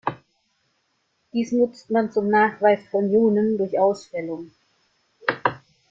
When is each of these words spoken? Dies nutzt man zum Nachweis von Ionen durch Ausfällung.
Dies 1.31 1.51
nutzt 1.51 1.91
man 1.91 2.11
zum 2.11 2.27
Nachweis 2.27 2.79
von 2.89 3.11
Ionen 3.11 3.55
durch 3.59 3.77
Ausfällung. 3.77 4.49